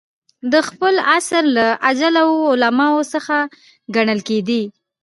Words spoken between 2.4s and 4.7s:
علماوو څخه ګڼل کېدئ.